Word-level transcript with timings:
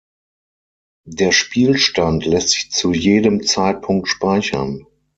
Der 1.05 1.31
Spielstand 1.31 2.25
lässt 2.25 2.49
sich 2.49 2.71
zu 2.71 2.91
jedem 2.91 3.43
Zeitpunkt 3.43 4.07
speichern. 4.07 4.87